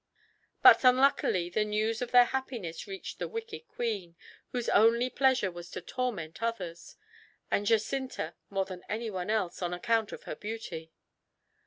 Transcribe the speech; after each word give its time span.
But, 0.63 0.83
unluckily, 0.83 1.47
the 1.51 1.63
news 1.63 2.01
of 2.01 2.09
their 2.09 2.25
happiness 2.25 2.87
reached 2.87 3.19
the 3.19 3.27
wicked 3.27 3.67
queen, 3.67 4.15
whose 4.51 4.67
only 4.69 5.11
pleasure 5.11 5.51
was 5.51 5.69
to 5.69 5.79
torment 5.81 6.41
others, 6.41 6.95
and 7.51 7.67
Jacinta 7.67 8.33
more 8.49 8.65
than 8.65 8.81
anyone 8.89 9.29
else, 9.29 9.61
on 9.61 9.75
account 9.75 10.11
of 10.11 10.23
her 10.23 10.35
beauty. 10.35 10.91